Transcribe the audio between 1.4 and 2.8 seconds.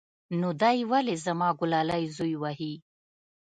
گلالى زوى وهي.